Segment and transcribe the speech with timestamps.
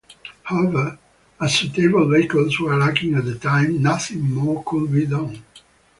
[0.41, 0.97] However,
[1.39, 5.43] as suitable vehicles were lacking at the time, nothing more could be done.